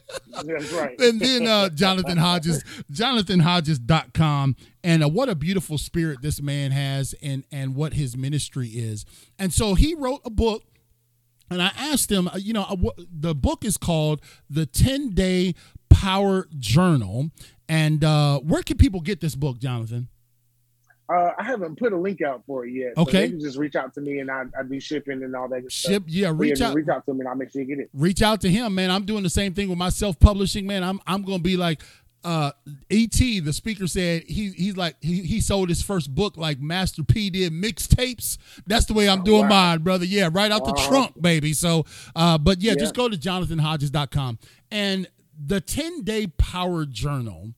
[0.44, 1.00] That's right.
[1.00, 4.56] and then uh, Jonathan Hodges, jonathanhodges.com.
[4.84, 9.04] And uh, what a beautiful spirit this man has and, and what his ministry is.
[9.39, 10.63] And so he wrote a book
[11.50, 15.56] and I asked him, uh, you know, uh, the book is called The 10 Day
[16.06, 17.32] Power Journal.
[17.68, 20.08] And uh, where can people get this book, Jonathan?
[21.10, 22.94] Uh, I haven't put a link out for it yet.
[22.96, 23.32] Okay.
[23.32, 25.72] So just reach out to me and I, I do shipping and all that.
[25.72, 26.04] Ship, stuff.
[26.06, 26.32] yeah.
[26.32, 26.76] Reach yeah, out.
[26.76, 27.89] Reach out to me and I'll make sure you get it.
[27.91, 28.91] Reach out to him, man.
[28.91, 30.84] I'm doing the same thing with my self publishing, man.
[30.84, 31.82] I'm I'm gonna be like,
[32.24, 32.52] uh,
[32.91, 37.04] ET the speaker said he he's like he, he sold his first book like Master
[37.04, 38.38] P did mixtapes.
[38.68, 39.72] That's the way I'm oh, doing wow.
[39.72, 40.06] mine, brother.
[40.06, 40.88] Yeah, right out the uh-huh.
[40.88, 41.54] trunk, baby.
[41.54, 44.38] So, uh, but yeah, yeah, just go to jonathanhodges.com
[44.72, 47.54] and the 10 day power journal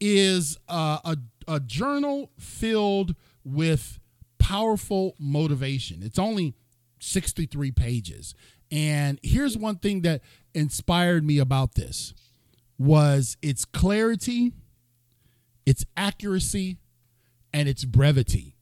[0.00, 1.16] is uh, a
[1.48, 3.14] a journal filled
[3.44, 3.98] with
[4.38, 6.02] powerful motivation.
[6.02, 6.54] It's only
[7.00, 8.34] 63 pages.
[8.70, 10.22] And here's one thing that
[10.54, 12.14] inspired me about this
[12.78, 14.52] was its clarity,
[15.66, 16.78] its accuracy,
[17.52, 18.56] and its brevity.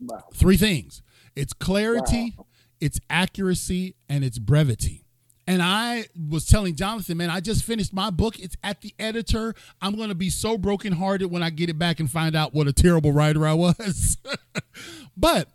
[0.00, 0.24] Wow.
[0.32, 1.02] Three things.
[1.34, 2.46] Its clarity, wow.
[2.80, 5.03] its accuracy, and its brevity.
[5.46, 8.38] And I was telling Jonathan, man, I just finished my book.
[8.38, 9.54] It's at the editor.
[9.82, 12.66] I'm going to be so brokenhearted when I get it back and find out what
[12.66, 14.16] a terrible writer I was.
[15.16, 15.48] but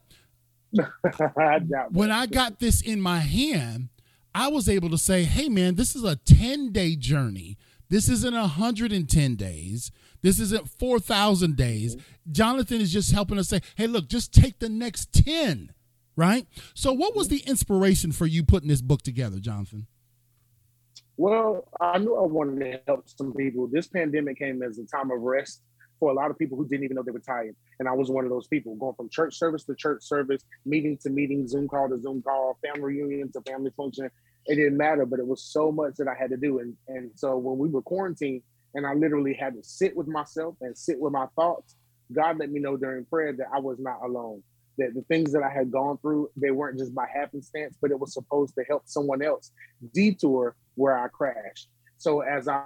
[1.92, 3.90] when I got this in my hand,
[4.36, 7.58] I was able to say, hey, man, this is a 10 day journey.
[7.90, 9.92] This isn't 110 days.
[10.22, 11.96] This isn't 4,000 days.
[11.96, 12.32] Mm-hmm.
[12.32, 15.72] Jonathan is just helping us say, hey, look, just take the next 10,
[16.20, 16.46] right?
[16.76, 19.88] So, what was the inspiration for you putting this book together, Jonathan?
[21.18, 23.68] Well, I knew I wanted to help some people.
[23.68, 25.62] This pandemic came as a time of rest
[26.00, 27.56] for a lot of people who didn't even know they were tired.
[27.80, 30.98] And I was one of those people going from church service to church service, meeting
[31.02, 34.10] to meeting, Zoom call to Zoom call, family reunion to family function.
[34.46, 36.60] It didn't matter, but it was so much that I had to do.
[36.60, 38.42] And, and so when we were quarantined
[38.74, 41.76] and I literally had to sit with myself and sit with my thoughts,
[42.14, 44.42] God let me know during prayer that I was not alone.
[44.80, 48.00] That the things that I had gone through, they weren't just by happenstance, but it
[48.00, 49.52] was supposed to help someone else
[49.94, 51.70] detour where I crashed.
[51.98, 52.64] So as I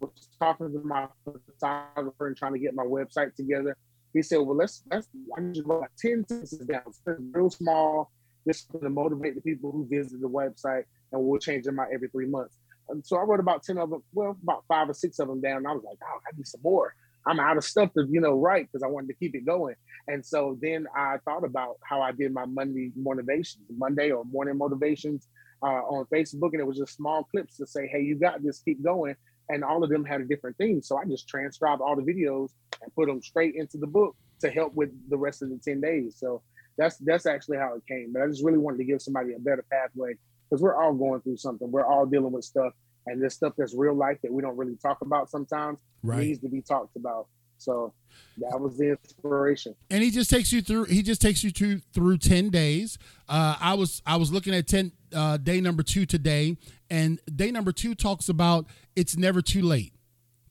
[0.00, 3.76] was talking to my photographer and trying to get my website together,
[4.12, 7.02] he said, "Well, let's let's I just wrote like ten sentences down, it's
[7.32, 8.12] real small,
[8.46, 12.08] just to motivate the people who visit the website, and we'll change them out every
[12.08, 12.56] three months."
[12.88, 15.40] And so I wrote about ten of them, well, about five or six of them
[15.40, 15.58] down.
[15.58, 16.94] And I was like, "Oh, I need some more."
[17.26, 19.74] I'm out of stuff to you know write because I wanted to keep it going.
[20.08, 24.56] And so then I thought about how I did my Monday motivations, Monday or morning
[24.56, 25.28] motivations,
[25.62, 28.60] uh, on Facebook, and it was just small clips to say, "Hey, you got this,
[28.60, 29.16] keep going."
[29.48, 32.50] And all of them had a different theme, so I just transcribed all the videos
[32.82, 35.80] and put them straight into the book to help with the rest of the ten
[35.80, 36.16] days.
[36.18, 36.42] So
[36.76, 38.12] that's that's actually how it came.
[38.12, 40.14] But I just really wanted to give somebody a better pathway
[40.48, 41.70] because we're all going through something.
[41.70, 42.72] We're all dealing with stuff,
[43.06, 46.26] and this stuff that's real life that we don't really talk about sometimes right.
[46.26, 47.26] needs to be talked about.
[47.58, 47.94] So
[48.38, 49.74] that was the inspiration.
[49.90, 50.84] And he just takes you through.
[50.84, 52.98] He just takes you through through ten days.
[53.28, 56.56] Uh, I was I was looking at ten uh, day number two today,
[56.90, 59.94] and day number two talks about it's never too late.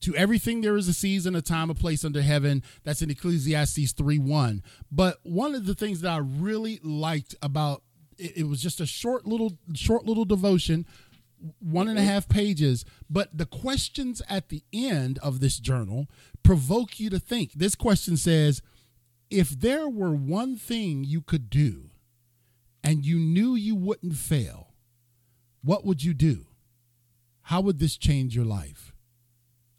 [0.00, 2.62] To everything there is a season, a time, a place under heaven.
[2.84, 4.62] That's in Ecclesiastes three one.
[4.90, 7.82] But one of the things that I really liked about
[8.18, 10.86] it, it was just a short little short little devotion
[11.58, 12.10] one and a mm-hmm.
[12.10, 16.06] half pages, but the questions at the end of this journal
[16.42, 17.52] provoke you to think.
[17.52, 18.62] This question says,
[19.30, 21.90] if there were one thing you could do
[22.82, 24.74] and you knew you wouldn't fail,
[25.62, 26.46] what would you do?
[27.42, 28.92] How would this change your life?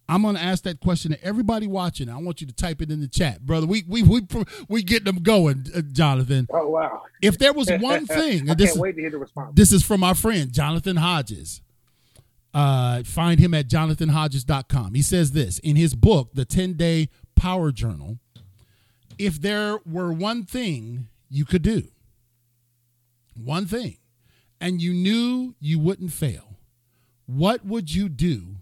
[0.09, 2.09] I'm going to ask that question to everybody watching.
[2.09, 3.67] I want you to type it in the chat, brother.
[3.67, 4.21] We we we
[4.69, 6.47] we get them going, uh, Jonathan.
[6.51, 7.03] Oh wow!
[7.21, 9.51] If there was one thing, I this can't wait to hear the response.
[9.55, 11.61] This is from our friend Jonathan Hodges.
[12.53, 14.93] Uh, find him at jonathanhodges.com.
[14.93, 18.17] He says this in his book, The 10 Day Power Journal.
[19.19, 21.89] If there were one thing you could do,
[23.35, 23.97] one thing,
[24.59, 26.57] and you knew you wouldn't fail,
[27.27, 28.55] what would you do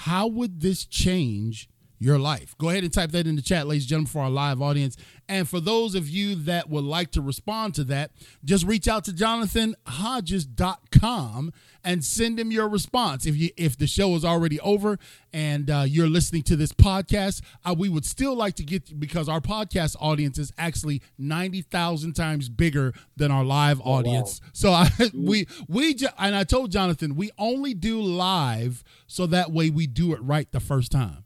[0.00, 2.56] how would this change your life?
[2.58, 4.96] Go ahead and type that in the chat, ladies and gentlemen, for our live audience.
[5.28, 8.10] And for those of you that would like to respond to that,
[8.44, 11.52] just reach out to jonathanhodges.com
[11.86, 13.26] and send him your response.
[13.26, 14.98] If you if the show is already over
[15.32, 19.28] and uh, you're listening to this podcast, uh, we would still like to get because
[19.28, 24.40] our podcast audience is actually ninety thousand times bigger than our live oh, audience.
[24.42, 24.50] Wow.
[24.52, 29.70] So I, we we and I told Jonathan we only do live so that way
[29.70, 31.25] we do it right the first time.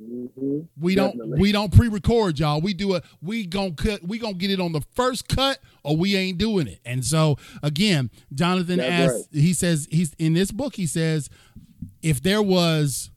[0.00, 0.60] Mm-hmm.
[0.80, 2.60] We don't we don't pre-record y'all.
[2.60, 3.04] We do it.
[3.20, 4.02] We gonna cut.
[4.06, 6.80] We gonna get it on the first cut, or we ain't doing it.
[6.84, 9.28] And so again, Jonathan That's asks.
[9.32, 9.42] Right.
[9.42, 10.76] He says he's in this book.
[10.76, 11.28] He says
[12.00, 13.10] if there was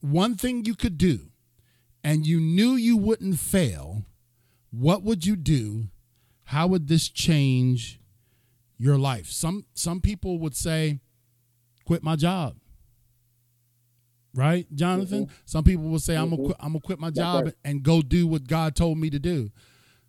[0.00, 1.30] one thing you could do,
[2.02, 4.04] and you knew you wouldn't fail,
[4.72, 5.84] what would you do?
[6.46, 8.00] How would this change
[8.76, 9.28] your life?
[9.28, 10.98] Some some people would say,
[11.84, 12.56] quit my job
[14.34, 15.26] right, Jonathan?
[15.26, 15.34] Mm-hmm.
[15.44, 16.34] Some people will say, mm-hmm.
[16.34, 17.54] "I'm gonna, I'm gonna quit my job right.
[17.64, 19.50] and go do what God told me to do."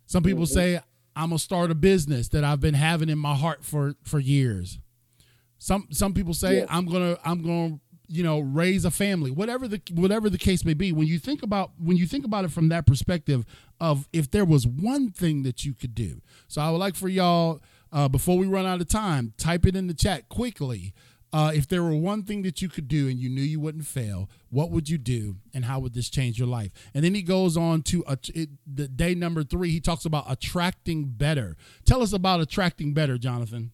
[0.06, 0.54] Some people mm-hmm.
[0.54, 0.80] say,
[1.16, 4.78] "I'm gonna start a business that I've been having in my heart for for years."
[5.58, 6.66] Some some people say, yes.
[6.70, 10.74] "I'm gonna I'm gonna you know raise a family." Whatever the whatever the case may
[10.74, 13.44] be, when you think about when you think about it from that perspective
[13.80, 16.20] of if there was one thing that you could do.
[16.48, 19.76] So I would like for y'all uh, before we run out of time, type it
[19.76, 20.92] in the chat quickly
[21.34, 23.86] uh, if there were one thing that you could do and you knew you wouldn't
[23.86, 26.70] fail, what would you do and how would this change your life?
[26.94, 30.30] And then he goes on to uh, it, the day number three, he talks about
[30.30, 31.56] attracting better.
[31.84, 33.72] Tell us about attracting better, Jonathan.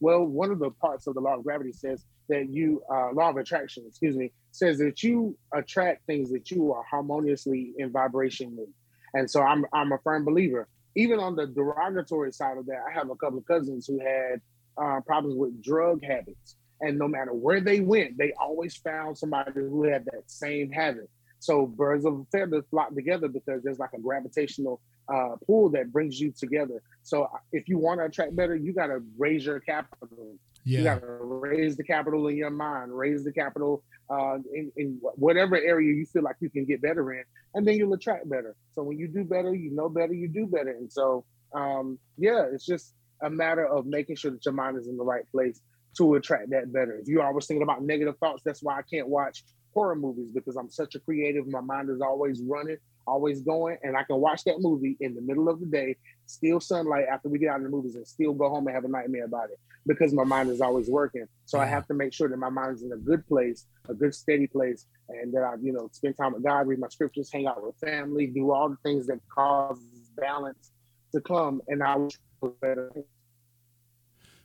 [0.00, 3.28] Well, one of the parts of the law of gravity says that you, uh, law
[3.28, 8.56] of attraction, excuse me, says that you attract things that you are harmoniously in vibration
[8.56, 8.70] with.
[9.12, 10.66] And so I'm, I'm a firm believer.
[10.96, 14.40] Even on the derogatory side of that, I have a couple of cousins who had
[14.76, 16.56] uh, problems with drug habits.
[16.80, 21.08] And no matter where they went, they always found somebody who had that same habit.
[21.38, 24.80] So birds of a feather flock together because there's like a gravitational
[25.12, 26.82] uh, pull that brings you together.
[27.02, 30.36] So uh, if you want to attract better, you got to raise your capital.
[30.64, 30.78] Yeah.
[30.78, 34.98] You got to raise the capital in your mind, raise the capital uh, in, in
[35.16, 38.56] whatever area you feel like you can get better in, and then you'll attract better.
[38.72, 40.70] So when you do better, you know better, you do better.
[40.70, 44.88] And so, um, yeah, it's just a matter of making sure that your mind is
[44.88, 45.60] in the right place
[45.96, 46.98] to attract that better.
[46.98, 50.56] If you're always thinking about negative thoughts, that's why I can't watch horror movies because
[50.56, 51.46] I'm such a creative.
[51.46, 55.20] My mind is always running, always going, and I can watch that movie in the
[55.20, 55.96] middle of the day,
[56.26, 58.84] still sunlight after we get out of the movies, and still go home and have
[58.84, 61.26] a nightmare about it because my mind is always working.
[61.44, 63.94] So I have to make sure that my mind is in a good place, a
[63.94, 67.30] good steady place, and that I, you know, spend time with God, read my scriptures,
[67.30, 69.78] hang out with family, do all the things that cause
[70.16, 70.70] balance
[71.12, 72.08] to come, and I.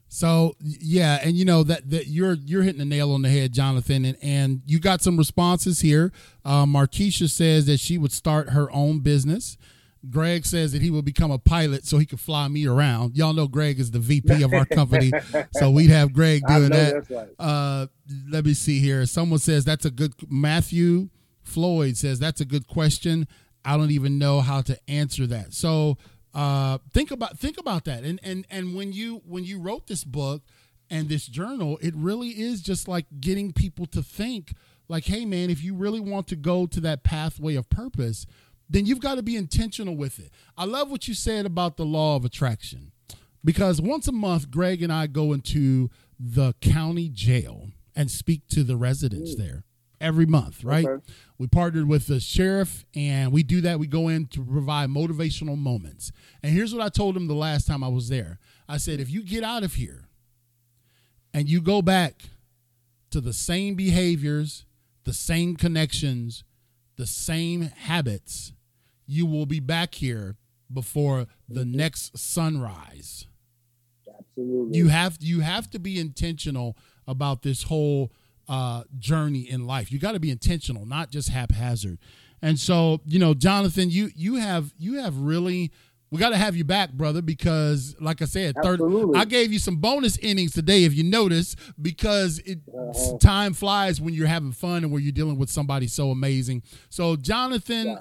[0.09, 3.53] So yeah, and you know that that you're you're hitting the nail on the head,
[3.53, 6.11] Jonathan, and and you got some responses here.
[6.43, 9.55] Uh, Markeisha says that she would start her own business.
[10.09, 13.17] Greg says that he will become a pilot so he could fly me around.
[13.17, 15.11] Y'all know Greg is the VP of our company,
[15.51, 17.05] so we'd have Greg doing that.
[17.09, 17.27] Right.
[17.37, 17.87] Uh,
[18.31, 19.05] let me see here.
[19.05, 20.13] Someone says that's a good.
[20.27, 21.09] Matthew
[21.43, 23.27] Floyd says that's a good question.
[23.63, 25.53] I don't even know how to answer that.
[25.53, 25.97] So
[26.33, 28.03] uh, think about think about that.
[28.03, 30.43] And and and when you when you wrote this book
[30.89, 34.53] and this journal, it really is just like getting people to think
[34.87, 38.25] like, hey man, if you really want to go to that pathway of purpose,
[38.69, 40.31] then you've got to be intentional with it.
[40.57, 42.91] I love what you said about the law of attraction.
[43.43, 45.89] Because once a month, Greg and I go into
[46.19, 49.63] the county jail and speak to the residents there
[50.01, 50.85] every month, right?
[50.85, 51.03] Okay.
[51.37, 53.79] We partnered with the sheriff and we do that.
[53.79, 56.11] We go in to provide motivational moments.
[56.43, 59.09] And here's what I told him the last time I was there I said, if
[59.09, 60.09] you get out of here
[61.33, 62.21] and you go back
[63.09, 64.65] to the same behaviors,
[65.05, 66.43] the same connections,
[66.97, 68.53] the same habits,
[69.07, 70.35] you will be back here
[70.71, 71.77] before the mm-hmm.
[71.77, 73.25] next sunrise.
[74.07, 74.77] Absolutely.
[74.77, 78.11] You have you have to be intentional about this whole
[78.49, 79.91] uh, journey in life.
[79.91, 81.99] You got to be intentional, not just haphazard.
[82.41, 85.71] And so, you know, Jonathan, you you have you have really
[86.11, 88.81] we got to have you back, brother, because like I said, third,
[89.15, 93.17] I gave you some bonus innings today, if you notice, because it uh-huh.
[93.19, 96.63] time flies when you're having fun and when you're dealing with somebody so amazing.
[96.89, 97.87] So, Jonathan.
[97.87, 97.97] Yeah.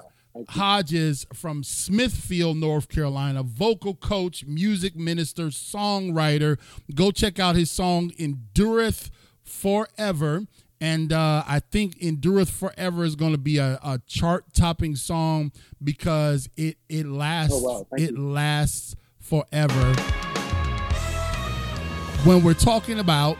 [0.49, 6.57] Hodges from Smithfield, North Carolina, vocal coach, music minister, songwriter.
[6.93, 9.09] Go check out his song Endureth
[9.49, 10.45] Forever.
[10.81, 15.51] And uh, I think Endureth Forever is going to be a, a chart topping song
[15.83, 17.87] because it, it lasts oh, wow.
[17.97, 18.29] it you.
[18.29, 19.93] lasts forever.
[22.23, 23.37] When we're talking about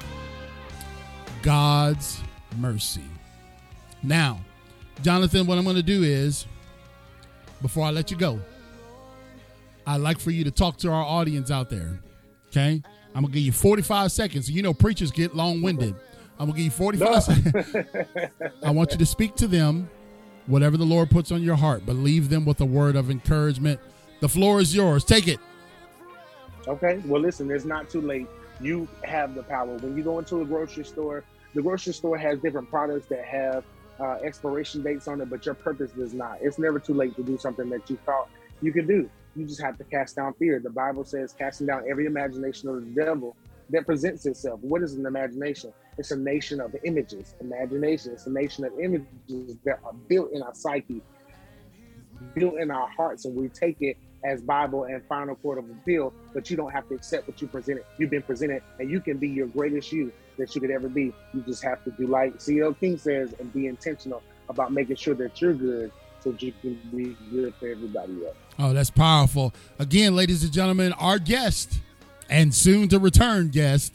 [1.41, 2.21] God's
[2.57, 3.03] mercy.
[4.03, 4.39] Now,
[5.01, 6.45] Jonathan, what I'm going to do is,
[7.61, 8.39] before I let you go,
[9.87, 11.99] I'd like for you to talk to our audience out there.
[12.47, 12.81] Okay?
[13.15, 14.49] I'm gonna give you 45 seconds.
[14.49, 15.95] You know, preachers get long winded.
[16.39, 17.19] I'm gonna give you 45 no.
[17.19, 17.75] seconds.
[18.63, 19.89] I want you to speak to them,
[20.47, 23.79] whatever the Lord puts on your heart, but leave them with a word of encouragement.
[24.21, 25.03] The floor is yours.
[25.03, 25.39] Take it.
[26.67, 27.01] Okay.
[27.05, 28.27] Well, listen, it's not too late.
[28.61, 29.77] You have the power.
[29.77, 31.23] When you go into a grocery store,
[31.55, 33.63] the grocery store has different products that have
[33.99, 36.37] uh, expiration dates on it, but your purpose does not.
[36.41, 38.29] It's never too late to do something that you thought
[38.61, 39.09] you could do.
[39.35, 40.59] You just have to cast down fear.
[40.59, 43.35] The Bible says, casting down every imagination of the devil
[43.69, 44.59] that presents itself.
[44.61, 45.71] What is an imagination?
[45.97, 47.35] It's a nation of images.
[47.39, 48.13] Imagination.
[48.13, 51.01] It's a nation of images that are built in our psyche,
[52.33, 56.13] built in our hearts, and we take it as Bible and final court of appeal.
[56.33, 57.83] But you don't have to accept what you presented.
[57.97, 61.13] You've been presented, and you can be your greatest you that you could ever be.
[61.33, 62.73] You just have to do like C.L.
[62.73, 65.91] King says and be intentional about making sure that you're good
[66.23, 68.35] so can be good for everybody else.
[68.57, 69.53] Oh, that's powerful.
[69.77, 71.79] Again, ladies and gentlemen, our guest
[72.29, 73.93] and soon to return guest,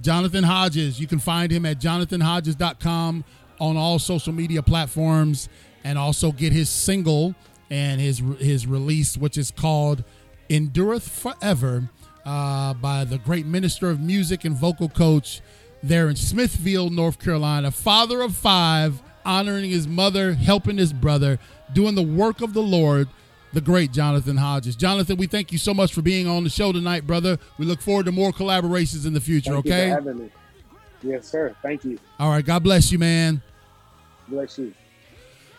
[0.00, 1.00] Jonathan Hodges.
[1.00, 3.24] You can find him at jonathanhodges.com
[3.60, 5.48] on all social media platforms
[5.84, 7.34] and also get his single
[7.70, 10.02] and his his release, which is called
[10.48, 11.88] Endureth Forever
[12.24, 15.40] uh, by the great minister of music and vocal coach
[15.82, 17.70] there in Smithfield, North Carolina.
[17.70, 21.38] Father of five, honoring his mother, helping his brother,
[21.72, 23.08] doing the work of the Lord
[23.52, 24.76] the great Jonathan Hodges.
[24.76, 27.38] Jonathan, we thank you so much for being on the show tonight, brother.
[27.58, 30.30] We look forward to more collaborations in the future, thank okay?
[31.02, 31.54] Yes, sir.
[31.62, 31.98] Thank you.
[32.18, 32.44] All right.
[32.44, 33.42] God bless you, man.
[34.28, 34.74] Bless you.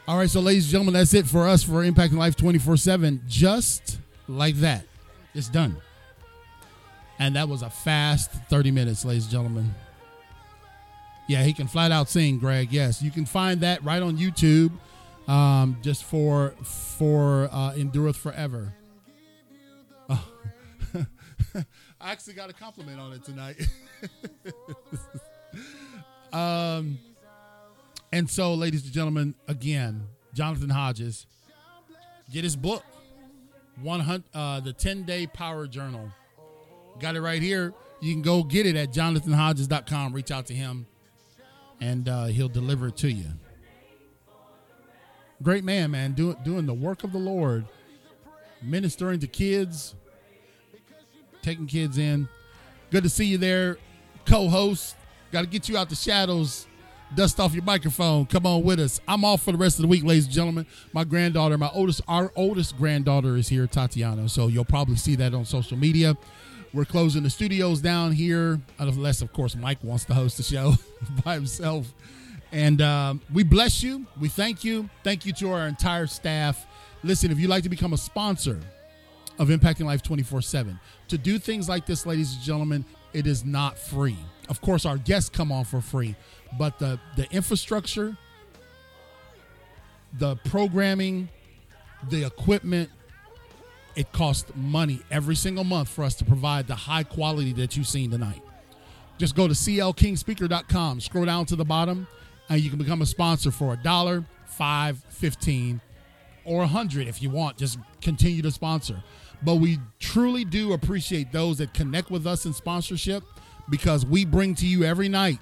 [0.07, 0.29] All right.
[0.29, 3.21] So, ladies and gentlemen, that's it for us for Impacting Life 24 7.
[3.27, 4.85] Just like that.
[5.33, 5.77] It's done.
[7.19, 9.75] And that was a fast 30 minutes, ladies and gentlemen.
[11.27, 12.71] Yeah, he can flat out sing, Greg.
[12.71, 14.71] Yes, you can find that right on YouTube,
[15.31, 18.73] um, just for for uh, endureth forever.
[20.09, 20.27] Oh.
[22.01, 23.55] I actually got a compliment on it tonight.
[26.33, 26.99] um,
[28.11, 31.25] and so, ladies and gentlemen, again, Jonathan Hodges,
[32.31, 32.83] get his book,
[33.81, 36.11] one hundred, uh, the ten day power journal.
[36.99, 37.73] Got it right here.
[38.01, 40.11] You can go get it at jonathanhodges.com.
[40.11, 40.87] Reach out to him
[41.79, 43.27] and uh, he'll deliver it to you.
[45.41, 47.65] Great man, man, doing doing the work of the Lord,
[48.61, 49.95] ministering to kids,
[51.41, 52.27] taking kids in.
[52.91, 53.77] Good to see you there,
[54.25, 54.95] co-host.
[55.31, 56.67] Got to get you out the shadows,
[57.15, 58.25] dust off your microphone.
[58.25, 58.99] Come on with us.
[59.07, 60.65] I'm off for the rest of the week, ladies and gentlemen.
[60.93, 64.27] My granddaughter, my oldest, our oldest granddaughter is here, Tatiana.
[64.29, 66.17] So you'll probably see that on social media.
[66.73, 70.75] We're closing the studios down here, unless, of course, Mike wants to host the show
[71.25, 71.93] by himself.
[72.51, 74.05] And um, we bless you.
[74.19, 74.89] We thank you.
[75.03, 76.65] Thank you to our entire staff.
[77.03, 78.59] Listen, if you'd like to become a sponsor
[79.39, 83.45] of Impacting Life 24 7, to do things like this, ladies and gentlemen, it is
[83.45, 84.17] not free.
[84.49, 86.15] Of course, our guests come on for free,
[86.57, 88.17] but the, the infrastructure,
[90.17, 91.29] the programming,
[92.09, 92.89] the equipment,
[93.95, 97.87] it costs money every single month for us to provide the high quality that you've
[97.87, 98.41] seen tonight.
[99.17, 102.07] Just go to clkingspeaker.com, scroll down to the bottom,
[102.51, 105.79] and you can become a sponsor for a dollar, five, fifteen,
[106.43, 107.57] or a hundred if you want.
[107.57, 109.01] Just continue to sponsor.
[109.41, 113.23] But we truly do appreciate those that connect with us in sponsorship
[113.69, 115.39] because we bring to you every night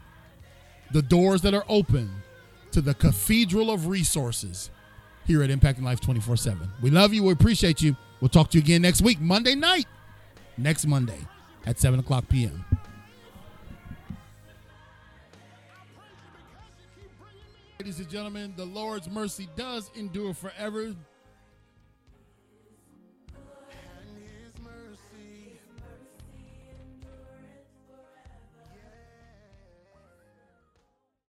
[0.91, 2.12] the doors that are open
[2.72, 4.70] to the cathedral of resources
[5.26, 6.72] here at Impacting Life 24 7.
[6.84, 7.24] We love you.
[7.24, 7.97] We appreciate you.
[8.22, 9.88] We'll talk to you again next week, Monday night.
[10.57, 11.20] Next Monday
[11.66, 12.66] at 7 o'clock p.m.
[17.82, 20.93] Ladies and gentlemen, the Lord's mercy does endure forever.